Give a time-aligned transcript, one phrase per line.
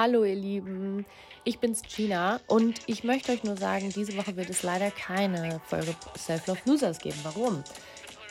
[0.00, 1.06] Hallo ihr Lieben,
[1.42, 5.60] ich bin's Gina und ich möchte euch nur sagen, diese Woche wird es leider keine
[5.66, 7.18] Folge Self-Love Losers geben.
[7.24, 7.64] Warum?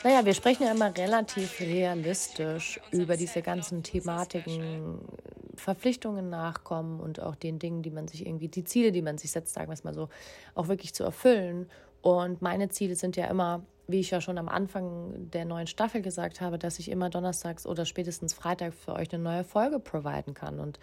[0.02, 4.98] Naja, wir sprechen ja immer relativ realistisch über diese ganzen Thematiken,
[5.56, 9.30] Verpflichtungen nachkommen und auch den Dingen, die man sich irgendwie, die Ziele, die man sich
[9.30, 10.08] setzt, sagen wir es mal so,
[10.54, 11.68] auch wirklich zu erfüllen.
[12.00, 16.00] Und meine Ziele sind ja immer, wie ich ja schon am Anfang der neuen Staffel
[16.00, 20.32] gesagt habe, dass ich immer donnerstags oder spätestens Freitag für euch eine neue Folge providen
[20.32, 20.60] kann.
[20.60, 20.78] Und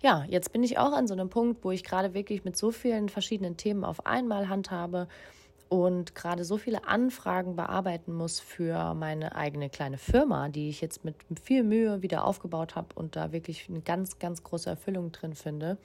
[0.00, 2.70] ja, jetzt bin ich auch an so einem Punkt, wo ich gerade wirklich mit so
[2.70, 5.08] vielen verschiedenen Themen auf einmal handhabe
[5.68, 11.04] und gerade so viele Anfragen bearbeiten muss für meine eigene kleine Firma, die ich jetzt
[11.04, 15.34] mit viel Mühe wieder aufgebaut habe und da wirklich eine ganz, ganz große Erfüllung drin
[15.34, 15.76] finde,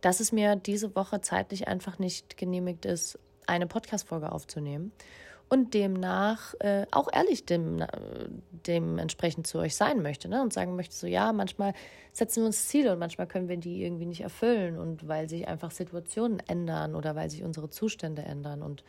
[0.00, 4.92] dass es mir diese Woche zeitlich einfach nicht genehmigt ist, eine Podcast-Folge aufzunehmen
[5.52, 7.84] und demnach äh, auch ehrlich dem,
[8.66, 10.40] dementsprechend zu euch sein möchte ne?
[10.40, 11.74] und sagen möchte, so ja, manchmal
[12.10, 15.46] setzen wir uns Ziele und manchmal können wir die irgendwie nicht erfüllen und weil sich
[15.46, 18.82] einfach Situationen ändern oder weil sich unsere Zustände ändern und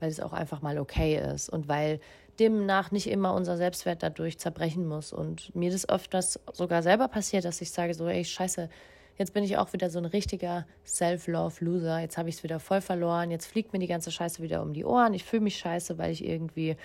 [0.00, 2.00] weil es auch einfach mal okay ist und weil
[2.38, 7.44] demnach nicht immer unser Selbstwert dadurch zerbrechen muss und mir das öfters sogar selber passiert,
[7.44, 8.70] dass ich sage so, ey, scheiße,
[9.18, 12.00] Jetzt bin ich auch wieder so ein richtiger Self-Love-Loser.
[12.00, 13.30] Jetzt habe ich es wieder voll verloren.
[13.30, 15.14] Jetzt fliegt mir die ganze Scheiße wieder um die Ohren.
[15.14, 16.76] Ich fühle mich scheiße, weil ich irgendwie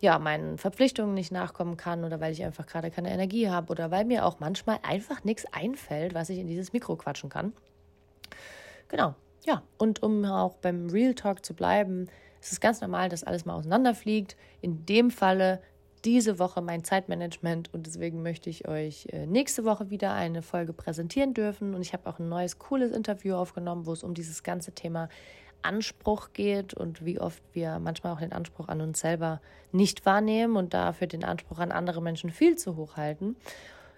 [0.00, 3.90] ja, meinen Verpflichtungen nicht nachkommen kann oder weil ich einfach gerade keine Energie habe oder
[3.90, 7.52] weil mir auch manchmal einfach nichts einfällt, was ich in dieses Mikro quatschen kann.
[8.88, 9.14] Genau,
[9.44, 9.62] ja.
[9.78, 12.08] Und um auch beim Real Talk zu bleiben,
[12.40, 14.36] ist es ganz normal, dass alles mal auseinanderfliegt.
[14.60, 15.60] In dem Falle
[16.06, 20.72] diese Woche mein Zeitmanagement und deswegen möchte ich euch äh, nächste Woche wieder eine Folge
[20.72, 21.74] präsentieren dürfen.
[21.74, 25.08] Und ich habe auch ein neues, cooles Interview aufgenommen, wo es um dieses ganze Thema
[25.62, 29.40] Anspruch geht und wie oft wir manchmal auch den Anspruch an uns selber
[29.72, 33.34] nicht wahrnehmen und dafür den Anspruch an andere Menschen viel zu hoch halten.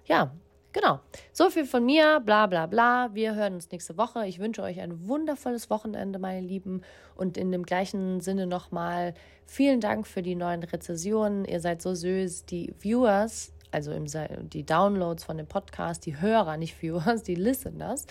[0.06, 0.32] Ja,
[0.80, 1.00] Genau.
[1.32, 3.12] So viel von mir, bla bla bla.
[3.12, 4.28] Wir hören uns nächste Woche.
[4.28, 6.82] Ich wünsche euch ein wundervolles Wochenende, meine Lieben.
[7.16, 11.44] Und in dem gleichen Sinne nochmal vielen Dank für die neuen Rezessionen.
[11.46, 12.44] Ihr seid so süß.
[12.44, 14.06] Die Viewers, also im,
[14.50, 18.06] die Downloads von dem Podcast, die Hörer, nicht Viewers, die Listeners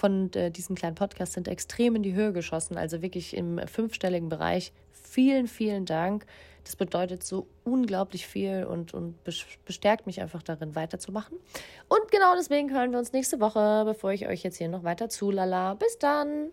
[0.00, 2.78] von äh, diesem kleinen Podcast sind extrem in die Höhe geschossen.
[2.78, 4.72] Also wirklich im fünfstelligen Bereich.
[4.90, 6.24] Vielen, vielen Dank.
[6.64, 9.14] Das bedeutet so unglaublich viel und, und
[9.64, 11.38] bestärkt mich einfach darin, weiterzumachen.
[11.88, 15.08] Und genau deswegen hören wir uns nächste Woche, bevor ich euch jetzt hier noch weiter
[15.08, 15.74] zulala.
[15.74, 16.50] Bis dann!